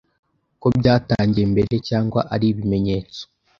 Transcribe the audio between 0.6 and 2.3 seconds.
ko byatangiye mbere cyangwa